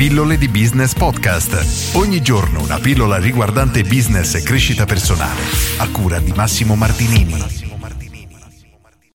[0.00, 1.94] Pillole di Business Podcast.
[1.94, 5.42] Ogni giorno una pillola riguardante business e crescita personale.
[5.76, 7.68] A cura di Massimo Martinini.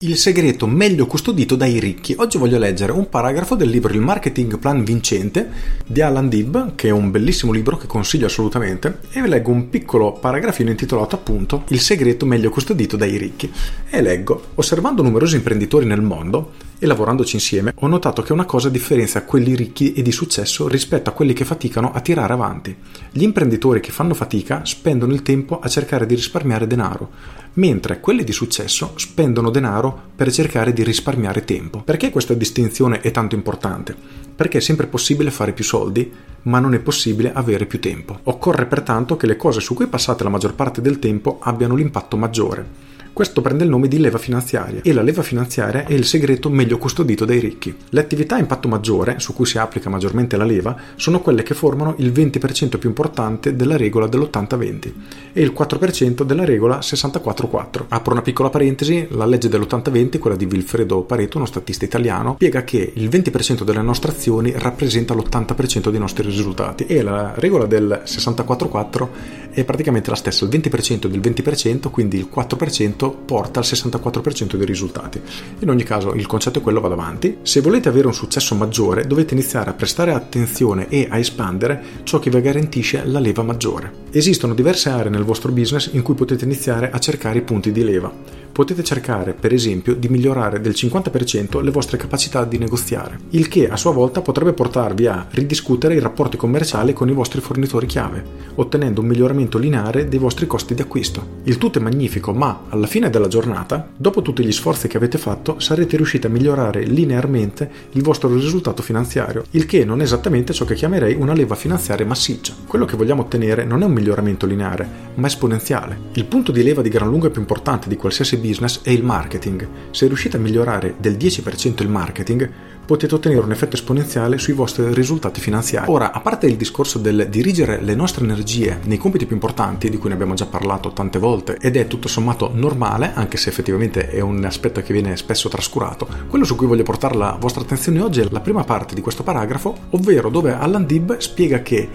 [0.00, 2.14] Il segreto meglio custodito dai ricchi.
[2.18, 5.48] Oggi voglio leggere un paragrafo del libro Il marketing plan vincente
[5.86, 10.12] di Alan Dibb, che è un bellissimo libro che consiglio assolutamente, e leggo un piccolo
[10.12, 13.50] paragrafino intitolato appunto Il segreto meglio custodito dai ricchi.
[13.88, 16.52] E leggo: Osservando numerosi imprenditori nel mondo,
[16.84, 21.08] e lavorandoci insieme ho notato che una cosa differenzia quelli ricchi e di successo rispetto
[21.08, 22.76] a quelli che faticano a tirare avanti.
[23.10, 27.10] Gli imprenditori che fanno fatica spendono il tempo a cercare di risparmiare denaro,
[27.54, 31.80] mentre quelli di successo spendono denaro per cercare di risparmiare tempo.
[31.82, 33.96] Perché questa distinzione è tanto importante?
[34.36, 38.18] Perché è sempre possibile fare più soldi, ma non è possibile avere più tempo.
[38.24, 42.18] Occorre pertanto che le cose su cui passate la maggior parte del tempo abbiano l'impatto
[42.18, 42.92] maggiore.
[43.14, 46.78] Questo prende il nome di leva finanziaria e la leva finanziaria è il segreto meglio
[46.78, 47.72] custodito dai ricchi.
[47.90, 51.54] Le attività a impatto maggiore, su cui si applica maggiormente la leva, sono quelle che
[51.54, 54.92] formano il 20% più importante della regola dell'80-20
[55.32, 57.84] e il 4% della regola 64-4.
[57.86, 62.64] Apro una piccola parentesi, la legge dell'80-20, quella di Vilfredo Pareto, uno statista italiano, spiega
[62.64, 68.02] che il 20% delle nostre azioni rappresenta l'80% dei nostri risultati e la regola del
[68.04, 69.08] 64-4
[69.54, 74.66] è praticamente la stessa, il 20% del 20%, quindi il 4% porta al 64% dei
[74.66, 75.20] risultati.
[75.60, 77.38] In ogni caso il concetto è quello, vado avanti.
[77.42, 82.18] Se volete avere un successo maggiore dovete iniziare a prestare attenzione e a espandere ciò
[82.18, 84.02] che vi garantisce la leva maggiore.
[84.10, 87.84] Esistono diverse aree nel vostro business in cui potete iniziare a cercare i punti di
[87.84, 93.48] leva potete cercare, per esempio, di migliorare del 50% le vostre capacità di negoziare, il
[93.48, 97.86] che a sua volta potrebbe portarvi a ridiscutere i rapporti commerciali con i vostri fornitori
[97.86, 98.22] chiave,
[98.54, 101.40] ottenendo un miglioramento lineare dei vostri costi di acquisto.
[101.42, 105.18] Il tutto è magnifico, ma alla fine della giornata, dopo tutti gli sforzi che avete
[105.18, 110.52] fatto, sarete riusciti a migliorare linearmente il vostro risultato finanziario, il che non è esattamente
[110.52, 112.54] ciò che chiamerei una leva finanziaria massiccia.
[112.68, 115.98] Quello che vogliamo ottenere non è un miglioramento lineare, ma esponenziale.
[116.12, 119.66] Il punto di leva di gran lunga più importante di qualsiasi business è il marketing.
[119.90, 122.50] Se riuscite a migliorare del 10% il marketing,
[122.84, 125.90] potete ottenere un effetto esponenziale sui vostri risultati finanziari.
[125.90, 129.96] Ora, a parte il discorso del dirigere le nostre energie nei compiti più importanti, di
[129.96, 134.10] cui ne abbiamo già parlato tante volte, ed è tutto sommato normale, anche se effettivamente
[134.10, 138.00] è un aspetto che viene spesso trascurato, quello su cui voglio portare la vostra attenzione
[138.00, 141.88] oggi è la prima parte di questo paragrafo, ovvero dove Alan Dib spiega che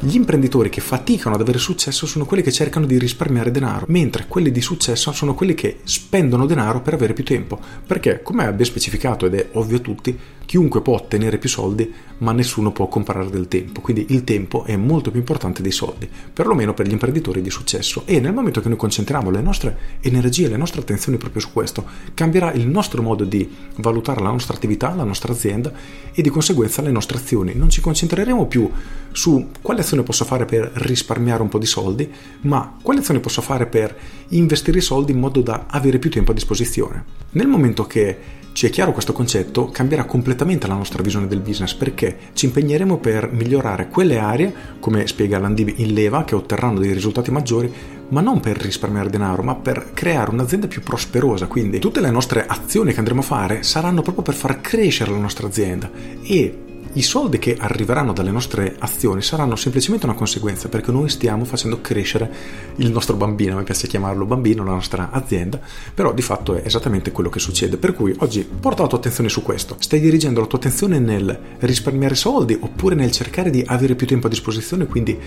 [0.00, 4.26] gli imprenditori che faticano ad avere successo sono quelli che cercano di risparmiare denaro, mentre
[4.28, 7.58] quelli di successo sono quelli che spendono denaro per avere più tempo.
[7.86, 10.16] Perché, come abbia specificato ed è ovvio a tutti,
[10.48, 13.80] chiunque può ottenere più soldi, ma nessuno può comprare del tempo.
[13.80, 18.04] Quindi il tempo è molto più importante dei soldi, perlomeno per gli imprenditori di successo.
[18.06, 21.84] E nel momento che noi concentriamo le nostre energie, le nostre attenzioni proprio su questo,
[22.14, 25.72] cambierà il nostro modo di valutare la nostra attività, la nostra azienda
[26.12, 27.54] e di conseguenza le nostre azioni.
[27.54, 28.70] Non ci concentreremo più
[29.12, 32.10] su quale azione posso fare per risparmiare un po' di soldi,
[32.42, 33.96] ma quale azione posso fare per
[34.28, 37.04] investire i soldi in modo da avere più tempo a disposizione.
[37.30, 41.74] Nel momento che ci è chiaro questo concetto, cambierà completamente la nostra visione del business
[41.74, 46.92] perché ci impegneremo per migliorare quelle aree, come spiega Landivi in leva, che otterranno dei
[46.92, 47.72] risultati maggiori,
[48.08, 51.46] ma non per risparmiare denaro, ma per creare un'azienda più prosperosa.
[51.46, 55.18] Quindi tutte le nostre azioni che andremo a fare saranno proprio per far crescere la
[55.18, 55.88] nostra azienda
[56.22, 56.62] e
[56.94, 61.80] i soldi che arriveranno dalle nostre azioni saranno semplicemente una conseguenza perché noi stiamo facendo
[61.80, 62.30] crescere
[62.76, 65.60] il nostro bambino, mi piace chiamarlo bambino, la nostra azienda,
[65.94, 67.76] però di fatto è esattamente quello che succede.
[67.76, 69.76] Per cui oggi porta la tua attenzione su questo.
[69.78, 74.26] Stai dirigendo la tua attenzione nel risparmiare soldi oppure nel cercare di avere più tempo
[74.26, 75.18] a disposizione, quindi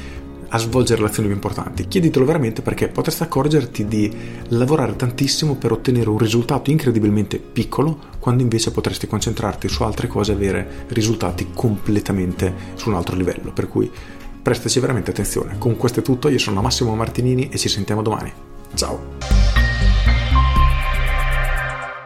[0.53, 1.87] a svolgere le azioni più importanti.
[1.87, 4.13] Chieditelo veramente perché potresti accorgerti di
[4.49, 10.31] lavorare tantissimo per ottenere un risultato incredibilmente piccolo, quando invece potresti concentrarti su altre cose
[10.31, 13.51] e avere risultati completamente su un altro livello.
[13.51, 13.89] Per cui
[14.41, 15.57] prestaci veramente attenzione.
[15.57, 18.31] Con questo è tutto, io sono Massimo Martinini e ci sentiamo domani.
[18.73, 19.40] Ciao!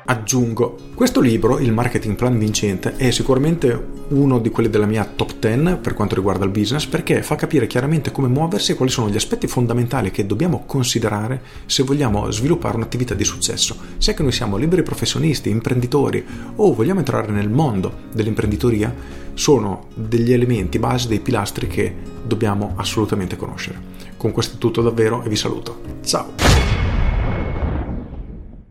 [0.08, 5.40] Aggiungo, questo libro, il Marketing Plan Vincente, è sicuramente uno di quelli della mia top
[5.40, 9.10] 10 per quanto riguarda il business perché fa capire chiaramente come muoversi e quali sono
[9.10, 13.76] gli aspetti fondamentali che dobbiamo considerare se vogliamo sviluppare un'attività di successo.
[13.98, 16.24] Sia che noi siamo liberi professionisti, imprenditori
[16.58, 18.94] o vogliamo entrare nel mondo dell'imprenditoria,
[19.34, 23.94] sono degli elementi base, dei pilastri che dobbiamo assolutamente conoscere.
[24.18, 25.82] Con questo è tutto davvero e vi saluto.
[26.04, 26.75] Ciao!